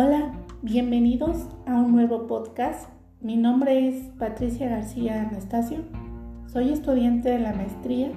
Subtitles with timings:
[0.00, 0.30] Hola,
[0.62, 2.88] bienvenidos a un nuevo podcast.
[3.20, 5.78] Mi nombre es Patricia García Anastasio.
[6.46, 8.12] Soy estudiante de la maestría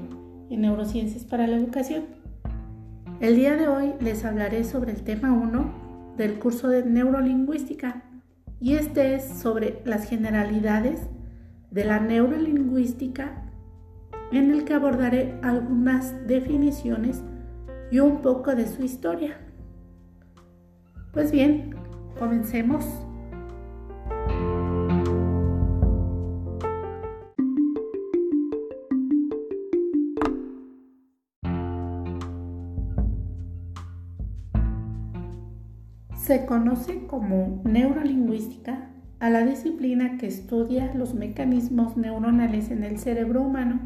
[0.52, 2.04] en Neurociencias para la Educación.
[3.20, 8.04] El día de hoy les hablaré sobre el tema 1 del curso de Neurolingüística
[8.60, 11.08] y este es sobre las generalidades
[11.72, 13.42] de la neurolingüística
[14.32, 17.24] en el que abordaré algunas definiciones
[17.90, 19.40] y un poco de su historia.
[21.14, 21.76] Pues bien,
[22.18, 22.86] comencemos.
[36.16, 38.88] Se conoce como neurolingüística
[39.20, 43.82] a la disciplina que estudia los mecanismos neuronales en el cerebro humano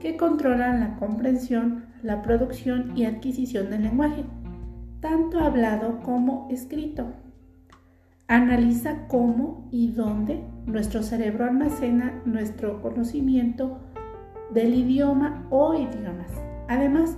[0.00, 4.24] que controlan la comprensión, la producción y adquisición del lenguaje,
[5.00, 7.06] tanto hablado como escrito.
[8.26, 13.78] Analiza cómo y dónde nuestro cerebro almacena nuestro conocimiento
[14.52, 16.30] del idioma o idiomas.
[16.68, 17.16] Además,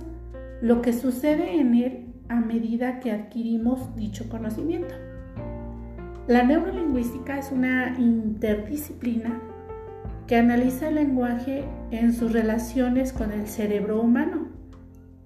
[0.61, 4.93] lo que sucede en él a medida que adquirimos dicho conocimiento.
[6.27, 9.41] La neurolingüística es una interdisciplina
[10.27, 14.40] que analiza el lenguaje en sus relaciones con el cerebro humano,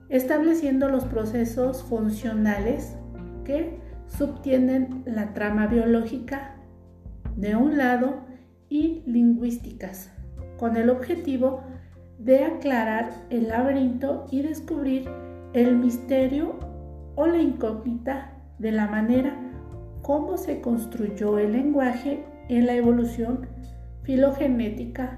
[0.10, 2.96] estableciendo los procesos funcionales
[3.44, 6.56] que subtienden la trama biológica
[7.36, 8.22] de un lado
[8.70, 10.12] y lingüísticas,
[10.58, 11.62] con el objetivo
[12.20, 15.10] de aclarar el laberinto y descubrir
[15.54, 16.60] el misterio
[17.16, 19.38] o la incógnita de la manera
[20.06, 23.48] como se construyó el lenguaje en la evolución
[24.04, 25.18] filogenética,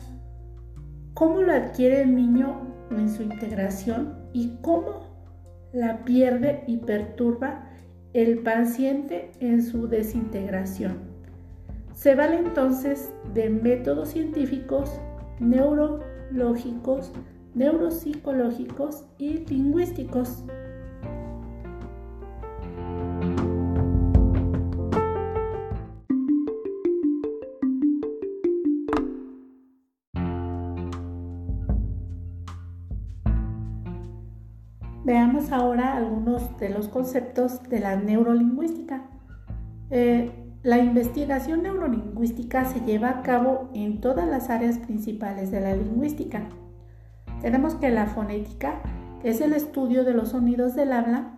[1.17, 5.07] cómo lo adquiere el niño en su integración y cómo
[5.73, 7.71] la pierde y perturba
[8.13, 10.99] el paciente en su desintegración.
[11.95, 15.01] Se vale entonces de métodos científicos,
[15.39, 17.11] neurológicos,
[17.55, 20.43] neuropsicológicos y lingüísticos.
[35.37, 39.03] Veamos ahora algunos de los conceptos de la neurolingüística.
[39.91, 40.31] Eh,
[40.63, 46.49] la investigación neurolingüística se lleva a cabo en todas las áreas principales de la lingüística.
[47.39, 48.81] Tenemos que la fonética,
[49.23, 51.37] es el estudio de los sonidos del habla,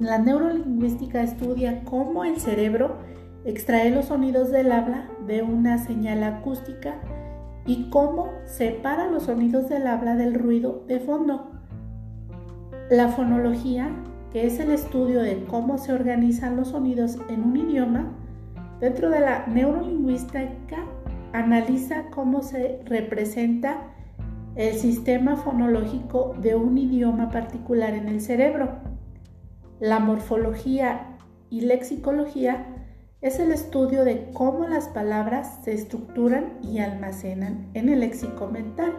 [0.00, 2.96] la neurolingüística estudia cómo el cerebro
[3.44, 6.96] extrae los sonidos del habla de una señal acústica
[7.64, 11.55] y cómo separa los sonidos del habla del ruido de fondo.
[12.90, 13.90] La fonología,
[14.32, 18.12] que es el estudio de cómo se organizan los sonidos en un idioma,
[18.78, 20.84] dentro de la neurolingüística
[21.32, 23.78] analiza cómo se representa
[24.54, 28.78] el sistema fonológico de un idioma particular en el cerebro.
[29.80, 31.18] La morfología
[31.50, 32.68] y lexicología
[33.20, 38.94] es el estudio de cómo las palabras se estructuran y almacenan en el léxico mental.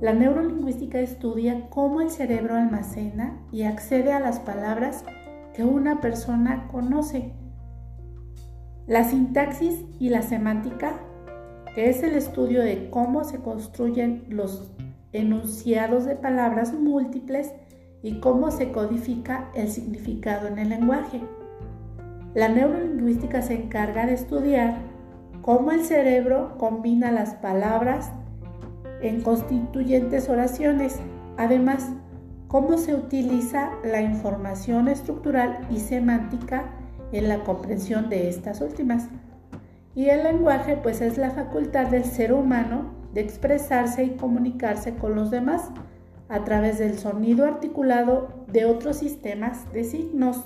[0.00, 5.04] La neurolingüística estudia cómo el cerebro almacena y accede a las palabras
[5.54, 7.32] que una persona conoce.
[8.86, 11.00] La sintaxis y la semántica,
[11.74, 14.70] que es el estudio de cómo se construyen los
[15.12, 17.52] enunciados de palabras múltiples
[18.00, 21.20] y cómo se codifica el significado en el lenguaje.
[22.34, 24.78] La neurolingüística se encarga de estudiar
[25.42, 28.12] cómo el cerebro combina las palabras
[29.02, 30.96] en constituyentes oraciones.
[31.36, 31.90] Además,
[32.48, 36.70] cómo se utiliza la información estructural y semántica
[37.12, 39.08] en la comprensión de estas últimas.
[39.94, 45.14] Y el lenguaje pues es la facultad del ser humano de expresarse y comunicarse con
[45.14, 45.70] los demás
[46.28, 50.44] a través del sonido articulado de otros sistemas de signos.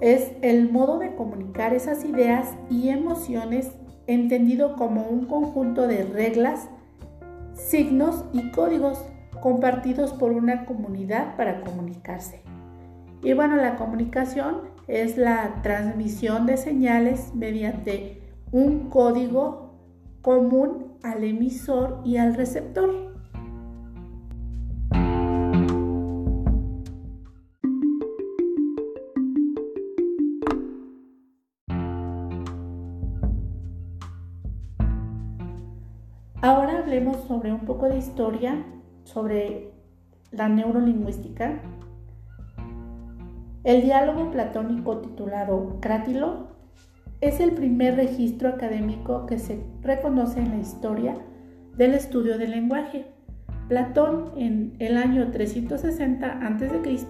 [0.00, 3.72] Es el modo de comunicar esas ideas y emociones
[4.08, 6.68] entendido como un conjunto de reglas,
[7.52, 9.04] signos y códigos
[9.40, 12.42] compartidos por una comunidad para comunicarse.
[13.22, 19.74] Y bueno, la comunicación es la transmisión de señales mediante un código
[20.22, 23.07] común al emisor y al receptor.
[37.28, 38.64] Sobre un poco de historia,
[39.04, 39.70] sobre
[40.32, 41.60] la neurolingüística.
[43.64, 46.48] El diálogo platónico titulado Crátilo
[47.20, 51.16] es el primer registro académico que se reconoce en la historia
[51.76, 53.06] del estudio del lenguaje.
[53.68, 57.08] Platón en el año 360 a.C.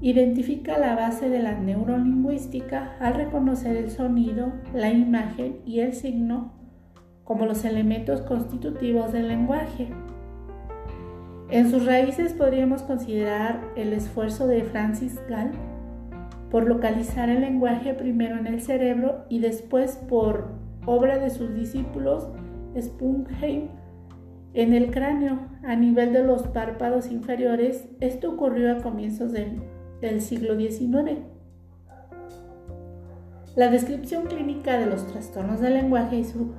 [0.00, 6.65] identifica la base de la neurolingüística al reconocer el sonido, la imagen y el signo
[7.26, 9.88] como los elementos constitutivos del lenguaje.
[11.50, 15.50] En sus raíces podríamos considerar el esfuerzo de Francis Gall
[16.50, 20.48] por localizar el lenguaje primero en el cerebro y después por
[20.86, 22.28] obra de sus discípulos
[22.80, 23.68] Spungheim
[24.54, 27.88] en el cráneo a nivel de los párpados inferiores.
[28.00, 31.18] Esto ocurrió a comienzos del siglo XIX.
[33.54, 36.52] La descripción clínica de los trastornos del lenguaje y su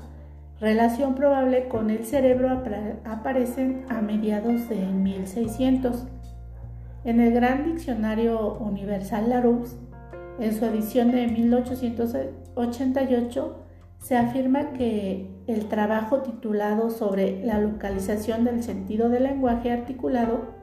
[0.60, 2.64] relación probable con el cerebro
[3.06, 6.06] aparecen a mediados de 1600.
[7.04, 9.76] En el Gran Diccionario Universal Larousse,
[10.40, 13.64] en su edición de 1888,
[14.00, 20.56] se afirma que el trabajo titulado sobre la localización del sentido del lenguaje articulado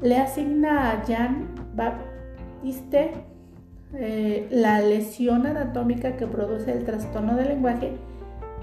[0.00, 3.10] le asigna a Jean Baptiste
[3.94, 7.92] eh, la lesión anatómica que produce el trastorno del lenguaje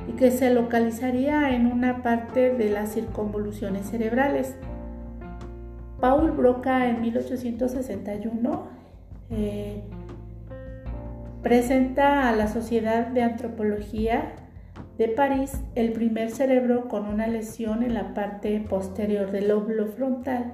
[0.07, 4.55] y que se localizaría en una parte de las circunvoluciones cerebrales.
[5.99, 8.67] Paul Broca en 1861
[9.31, 9.81] eh,
[11.41, 14.33] presenta a la Sociedad de Antropología
[14.97, 20.53] de París el primer cerebro con una lesión en la parte posterior del lóbulo frontal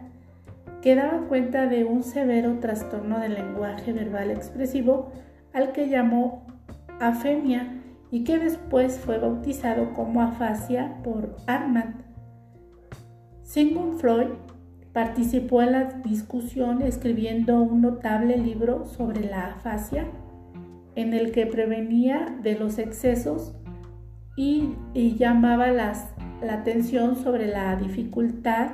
[0.82, 5.12] que daba cuenta de un severo trastorno del lenguaje verbal expresivo
[5.54, 6.46] al que llamó
[7.00, 7.81] afemia
[8.12, 12.04] y que después fue bautizado como afasia por Armand.
[13.44, 14.28] Sigmund Freud
[14.94, 20.06] participó en la discusión escribiendo un notable libro sobre la afasia
[20.96, 23.56] en el que prevenía de los excesos
[24.36, 24.76] y,
[25.18, 25.94] llamaba la
[26.50, 28.72] atención sobre la dificultad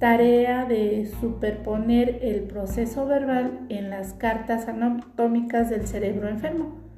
[0.00, 6.89] tarea de superponer el proceso verbal en las cartas anatómicas del cerebro enfermo.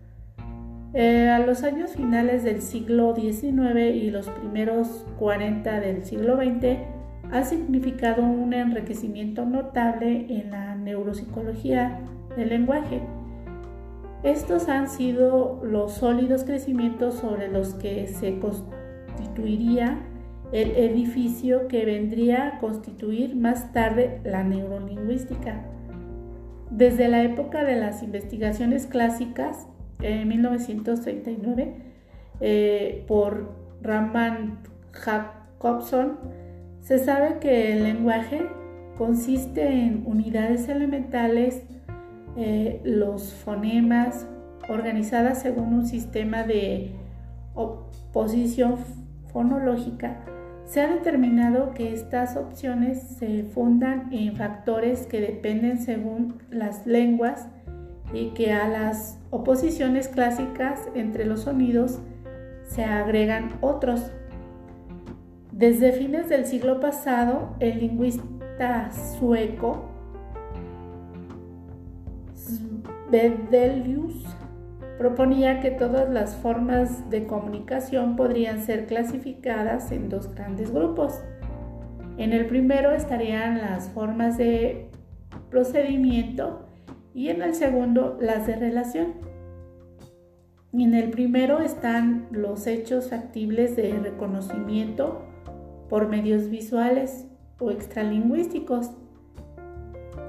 [0.95, 6.79] Eh, a los años finales del siglo XIX y los primeros 40 del siglo XX
[7.31, 12.01] ha significado un enriquecimiento notable en la neuropsicología
[12.37, 13.01] del lenguaje.
[14.23, 19.99] Estos han sido los sólidos crecimientos sobre los que se constituiría
[20.53, 25.65] el edificio que vendría a constituir más tarde la neurolingüística.
[26.71, 29.67] Desde la época de las investigaciones clásicas,
[30.03, 31.75] en 1939
[32.41, 33.53] eh, por
[33.83, 34.59] Raman
[34.93, 36.19] Jacobson,
[36.81, 38.49] se sabe que el lenguaje
[38.99, 41.63] consiste en unidades elementales,
[42.37, 44.27] eh, los fonemas,
[44.69, 46.93] organizadas según un sistema de
[47.55, 48.77] oposición
[49.33, 50.25] fonológica.
[50.65, 57.49] Se ha determinado que estas opciones se fundan en factores que dependen según las lenguas
[58.13, 62.01] y que a las oposiciones clásicas entre los sonidos
[62.65, 64.13] se agregan otros.
[65.51, 69.89] Desde fines del siglo pasado, el lingüista sueco
[73.13, 74.25] Svedelius
[74.99, 81.21] proponía que todas las formas de comunicación podrían ser clasificadas en dos grandes grupos.
[82.19, 84.91] En el primero estarían las formas de
[85.51, 86.62] procedimiento
[87.15, 89.15] y en el segundo las de relación.
[90.73, 95.23] En el primero están los hechos factibles de reconocimiento
[95.91, 97.27] por medios visuales
[97.59, 98.93] o extralingüísticos.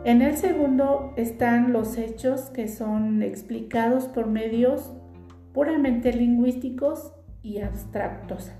[0.04, 4.92] En el segundo están los hechos que son explicados por medios
[5.54, 8.52] puramente lingüísticos y abstractos.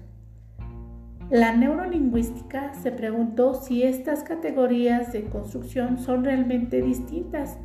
[1.30, 7.58] La neurolingüística se preguntó si estas categorías de construcción son realmente distintas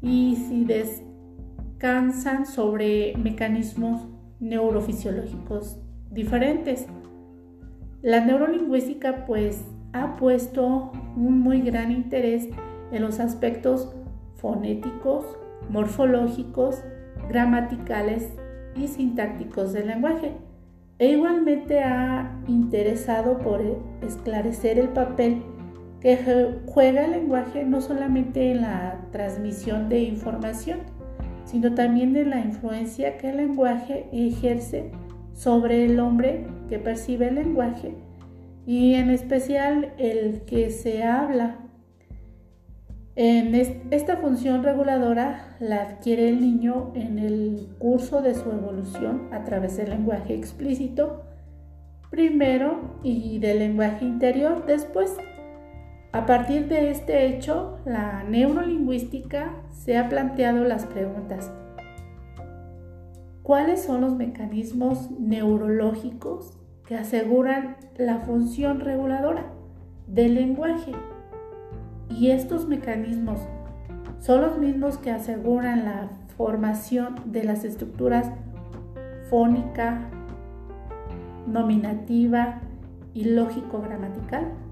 [0.00, 4.06] y si descansan sobre mecanismos
[4.40, 5.78] neurofisiológicos
[6.10, 6.86] diferentes.
[8.02, 12.48] La neurolingüística pues ha puesto un muy gran interés
[12.92, 13.94] en los aspectos
[14.36, 15.24] fonéticos,
[15.68, 16.82] morfológicos,
[17.28, 18.32] gramaticales
[18.76, 20.32] y sintácticos del lenguaje
[20.98, 23.60] e igualmente ha interesado por
[24.02, 25.42] esclarecer el papel
[26.00, 30.80] que juega el lenguaje no solamente en la transmisión de información,
[31.44, 34.90] sino también en la influencia que el lenguaje ejerce
[35.34, 37.94] sobre el hombre que percibe el lenguaje
[38.66, 41.58] y en especial el que se habla.
[43.16, 43.54] En
[43.90, 49.76] esta función reguladora la adquiere el niño en el curso de su evolución a través
[49.76, 51.24] del lenguaje explícito
[52.10, 55.16] primero y del lenguaje interior después.
[56.10, 61.52] A partir de este hecho, la neurolingüística se ha planteado las preguntas.
[63.42, 69.52] ¿Cuáles son los mecanismos neurológicos que aseguran la función reguladora
[70.06, 70.92] del lenguaje?
[72.08, 73.40] Y estos mecanismos
[74.18, 78.30] son los mismos que aseguran la formación de las estructuras
[79.28, 80.08] fónica,
[81.46, 82.60] nominativa
[83.12, 84.67] y lógico-gramatical.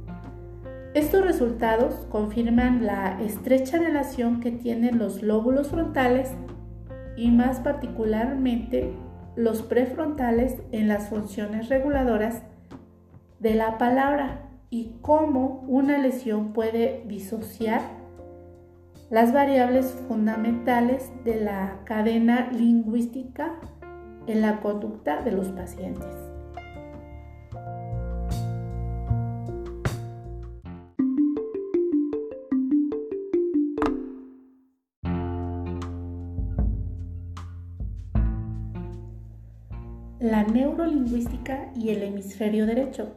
[0.96, 6.30] Estos resultados confirman la estrecha relación que tienen los lóbulos frontales
[7.18, 8.94] y más particularmente
[9.36, 12.44] los prefrontales en las funciones reguladoras
[13.40, 17.82] de la palabra y cómo una lesión puede disociar
[19.10, 23.60] las variables fundamentales de la cadena lingüística
[24.26, 26.25] en la conducta de los pacientes.
[40.26, 43.14] La neurolingüística y el hemisferio derecho.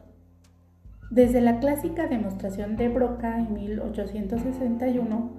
[1.10, 5.30] Desde la clásica demostración de Broca en 1861,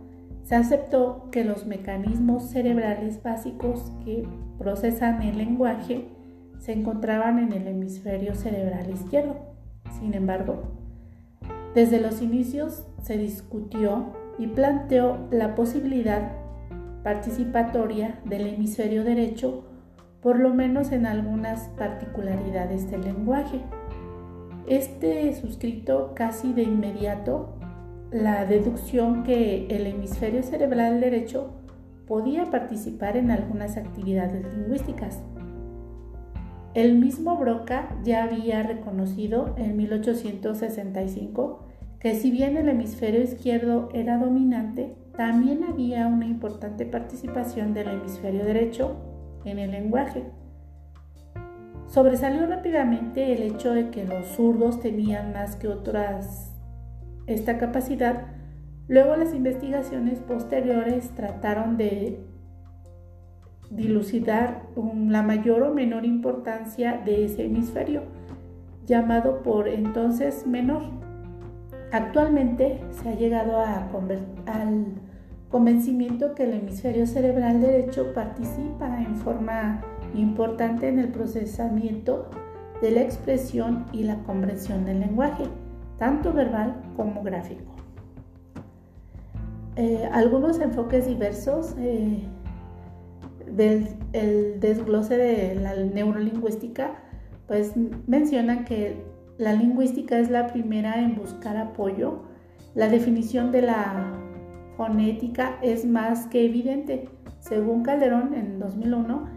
[0.44, 6.10] se aceptó que los mecanismos cerebrales básicos que procesan el lenguaje
[6.60, 9.38] se encontraban en el hemisferio cerebral izquierdo.
[9.98, 10.64] Sin embargo,
[11.74, 16.34] desde los inicios se discutió y planteó la posibilidad
[17.02, 19.71] participatoria del hemisferio derecho,
[20.22, 23.60] por lo menos en algunas particularidades del lenguaje.
[24.68, 27.56] Este suscrito casi de inmediato
[28.12, 31.52] la deducción que el hemisferio cerebral derecho
[32.08, 35.22] podía participar en algunas actividades lingüísticas.
[36.74, 41.66] El mismo Broca ya había reconocido en 1865
[42.00, 48.46] que si bien el hemisferio izquierdo era dominante, también había una importante participación del hemisferio
[48.46, 49.11] derecho
[49.46, 50.24] en el lenguaje.
[51.88, 56.54] Sobresalió rápidamente el hecho de que los zurdos tenían más que otras
[57.28, 58.28] esta capacidad.
[58.88, 62.20] Luego las investigaciones posteriores trataron de
[63.70, 64.64] dilucidar
[65.08, 68.04] la mayor o menor importancia de ese hemisferio,
[68.86, 70.84] llamado por entonces menor.
[71.92, 73.90] Actualmente se ha llegado a
[74.46, 74.86] al
[75.52, 79.82] convencimiento que el hemisferio cerebral derecho participa en forma
[80.16, 82.30] importante en el procesamiento
[82.82, 85.44] de la expresión y la comprensión del lenguaje,
[86.00, 87.72] tanto verbal como gráfico.
[89.76, 92.24] Eh, algunos enfoques diversos eh,
[93.56, 93.88] del
[94.60, 96.96] desglose de la neurolingüística
[97.52, 97.74] pues
[98.08, 99.04] mencionan que
[99.38, 102.22] la lingüística es la primera en buscar apoyo.
[102.76, 104.21] La definición de la
[104.82, 107.08] fonética es más que evidente.
[107.40, 109.28] Según Calderón en 2001,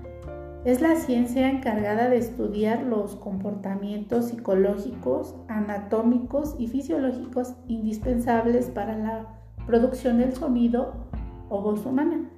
[0.64, 9.26] es la ciencia encargada de estudiar los comportamientos psicológicos, anatómicos y fisiológicos indispensables para la
[9.66, 10.94] producción del sonido
[11.50, 12.30] o voz humana.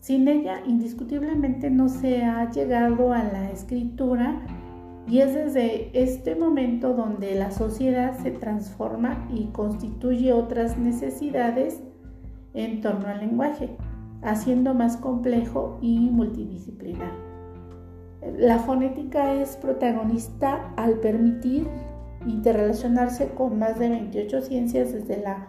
[0.00, 4.42] Sin ella, indiscutiblemente no se ha llegado a la escritura
[5.08, 11.80] y es desde este momento donde la sociedad se transforma y constituye otras necesidades
[12.54, 13.76] en torno al lenguaje,
[14.22, 17.12] haciendo más complejo y multidisciplinar.
[18.38, 21.66] La fonética es protagonista al permitir
[22.26, 25.46] interrelacionarse con más de 28 ciencias desde la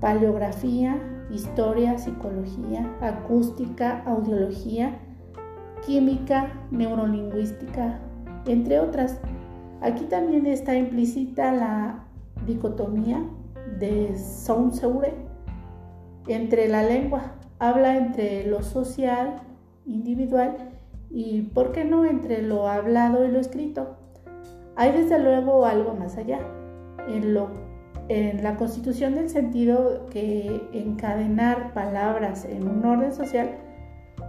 [0.00, 0.98] paleografía,
[1.30, 4.98] historia, psicología, acústica, audiología,
[5.86, 8.00] química, neurolingüística,
[8.46, 9.20] entre otras.
[9.82, 12.04] Aquí también está implícita la
[12.46, 13.22] dicotomía
[13.78, 15.33] de Saussure
[16.26, 19.42] entre la lengua, habla entre lo social,
[19.86, 20.56] individual,
[21.10, 23.96] y, ¿por qué no?, entre lo hablado y lo escrito.
[24.76, 26.40] Hay desde luego algo más allá.
[27.08, 27.50] En, lo,
[28.08, 33.58] en la constitución del sentido que encadenar palabras en un orden social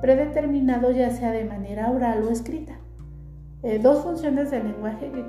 [0.02, 2.78] predeterminado ya sea de manera oral o escrita.
[3.64, 5.26] Eh, dos funciones del lenguaje que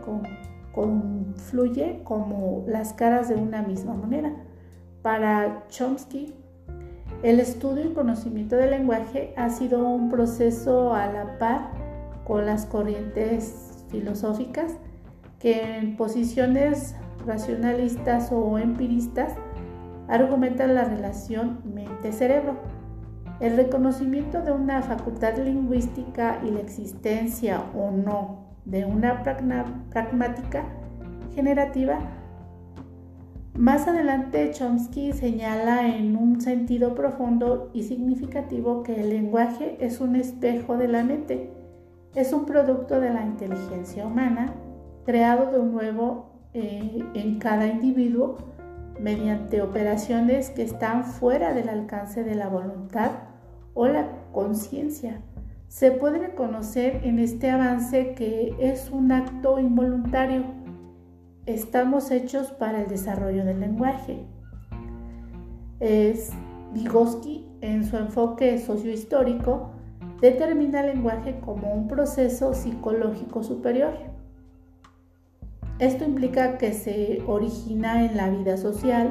[0.75, 4.33] confluye como las caras de una misma moneda.
[5.01, 6.35] Para Chomsky,
[7.23, 11.71] el estudio y conocimiento del lenguaje ha sido un proceso a la par
[12.25, 14.77] con las corrientes filosóficas
[15.39, 16.95] que en posiciones
[17.27, 19.35] racionalistas o empiristas
[20.09, 22.55] argumenta la relación mente-cerebro.
[23.41, 30.65] El reconocimiento de una facultad lingüística y la existencia o no de una pragmática
[31.35, 31.99] generativa.
[33.59, 40.15] Más adelante Chomsky señala en un sentido profundo y significativo que el lenguaje es un
[40.15, 41.51] espejo de la mente,
[42.15, 44.53] es un producto de la inteligencia humana,
[45.07, 48.37] creado de nuevo eh, en cada individuo
[49.01, 53.11] mediante operaciones que están fuera del alcance de la voluntad
[53.73, 55.23] o la conciencia.
[55.69, 60.45] Se puede reconocer en este avance que es un acto involuntario.
[61.47, 64.25] Estamos hechos para el desarrollo del lenguaje.
[65.81, 66.31] Es
[66.73, 69.71] Vygotsky, en su enfoque sociohistórico,
[70.21, 74.17] determina el lenguaje como un proceso psicológico superior
[75.79, 79.11] esto implica que se origina en la vida social,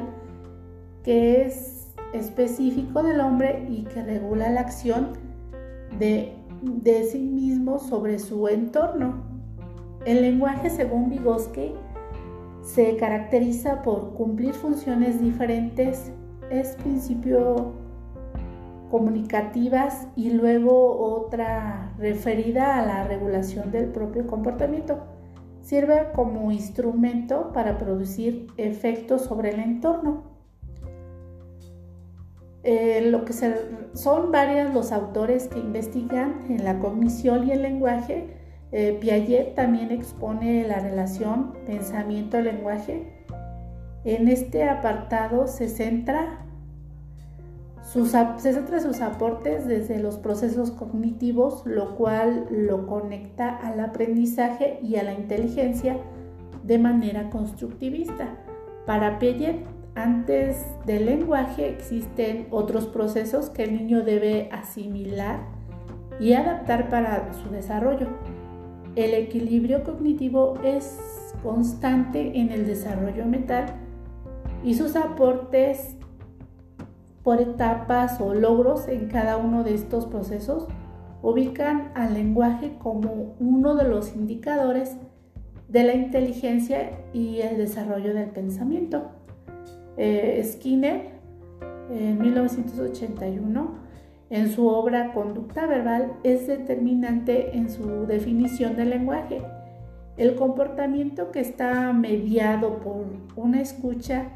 [1.04, 5.12] que es específico del hombre y que regula la acción
[5.96, 6.32] de,
[7.08, 9.22] sí mismo sobre su entorno.
[10.04, 11.72] El lenguaje, según Vygotsky,
[12.66, 16.10] se caracteriza por cumplir funciones diferentes,
[16.50, 17.72] es principio
[18.90, 24.98] comunicativas y luego otra referida a la regulación del propio comportamiento
[25.62, 30.22] sirve como instrumento para producir efectos sobre el entorno.
[32.62, 38.35] Eh, lo que son varios los autores que investigan en la cognición y el lenguaje.
[38.72, 43.24] Eh, Piaget también expone la relación pensamiento-lenguaje.
[44.04, 46.46] En este apartado se centra
[47.86, 54.96] se centra sus aportes desde los procesos cognitivos, lo cual lo conecta al aprendizaje y
[54.96, 55.96] a la inteligencia
[56.64, 58.36] de manera constructivista.
[58.86, 65.38] Para Piaget, antes del lenguaje existen otros procesos que el niño debe asimilar
[66.18, 68.08] y adaptar para su desarrollo.
[68.96, 70.98] El equilibrio cognitivo es
[71.42, 73.66] constante en el desarrollo mental
[74.64, 75.96] y sus aportes
[77.22, 80.66] por etapas o logros en cada uno de estos procesos
[81.22, 84.96] ubican al lenguaje como uno de los indicadores
[85.68, 89.10] de la inteligencia y el desarrollo del pensamiento.
[89.98, 91.10] Eh, Skinner,
[91.90, 93.85] en 1981,
[94.30, 99.42] en su obra Conducta Verbal, es determinante en su definición del lenguaje.
[100.16, 104.28] El comportamiento que está mediado por una escucha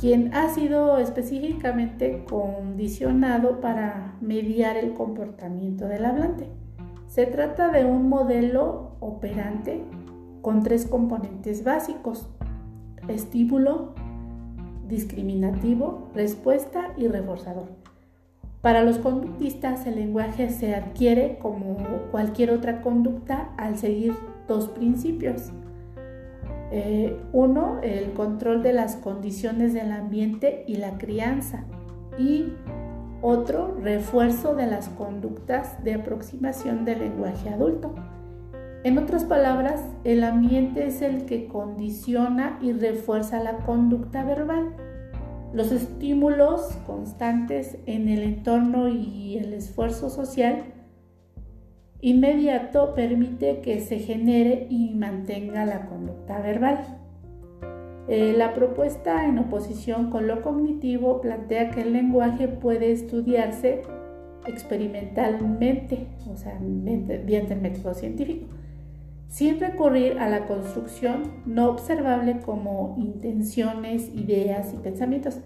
[0.00, 6.46] quien ha sido específicamente condicionado para mediar el comportamiento del hablante.
[7.08, 9.82] Se trata de un modelo operante
[10.40, 12.28] con tres componentes básicos,
[13.08, 13.94] estímulo,
[14.86, 17.77] discriminativo, respuesta y reforzador.
[18.60, 21.76] Para los conductistas el lenguaje se adquiere como
[22.10, 24.14] cualquier otra conducta al seguir
[24.48, 25.52] dos principios,
[26.70, 31.64] eh, uno, el control de las condiciones del ambiente y la crianza.
[32.18, 32.52] Y
[33.22, 37.94] otro, refuerzo de las conductas de aproximación del lenguaje adulto.
[38.84, 44.74] En otras palabras, el ambiente es el que condiciona y refuerza la conducta verbal.
[45.52, 50.64] Los estímulos constantes en el entorno y el esfuerzo social
[52.00, 56.98] inmediato permite que se genere y mantenga la conducta verbal.
[58.08, 63.82] Eh, la propuesta en oposición con lo cognitivo plantea que el lenguaje puede estudiarse
[64.46, 68.46] experimentalmente, o sea, mediante el método científico,
[69.28, 75.40] sin recurrir a la construcción no observable como intenciones, ideas y pensamientos.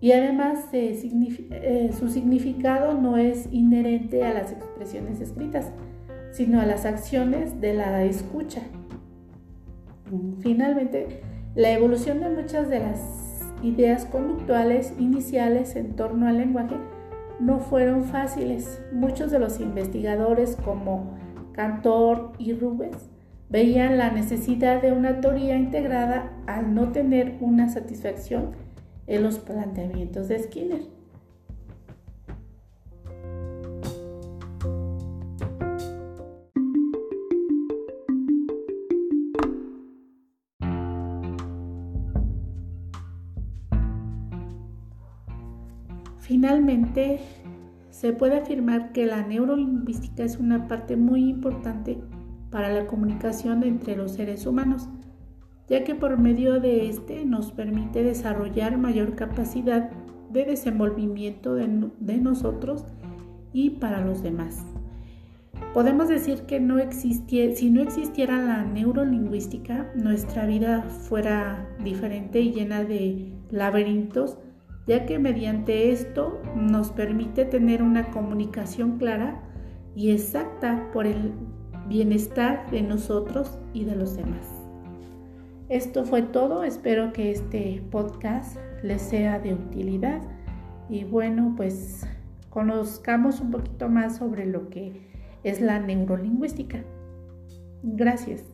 [0.00, 5.70] Y además eh, su significado no es inherente a las expresiones escritas,
[6.32, 8.62] sino a las acciones de la escucha.
[10.40, 11.20] Finalmente,
[11.54, 16.76] la evolución de muchas de las ideas conductuales iniciales en torno al lenguaje
[17.38, 18.82] no fueron fáciles.
[18.92, 21.14] Muchos de los investigadores como
[21.52, 23.09] Cantor y Rubens
[23.50, 28.52] veían la necesidad de una teoría integrada al no tener una satisfacción
[29.08, 30.82] en los planteamientos de Skinner.
[46.18, 47.18] Finalmente,
[47.90, 51.98] se puede afirmar que la neurolingüística es una parte muy importante
[52.50, 54.88] para la comunicación entre los seres humanos.
[55.68, 59.88] ya que por medio de este nos permite desarrollar mayor capacidad
[60.28, 62.84] de desenvolvimiento de, nosotros
[63.52, 64.64] y para los demás.
[65.72, 72.82] Podemos decir que no si no existiera la neurolingüística, nuestra vida fuera diferente y llena
[72.82, 74.38] de laberintos,
[74.88, 79.42] ya que mediante esto nos permite tener una comunicación clara
[79.94, 81.32] y exacta por el
[81.90, 84.46] bienestar de nosotros y de los demás.
[85.68, 90.22] Esto fue todo, espero que este podcast les sea de utilidad
[90.88, 92.06] y bueno, pues
[92.48, 95.00] conozcamos un poquito más sobre lo que
[95.42, 96.84] es la neurolingüística.
[97.82, 98.44] Gracias.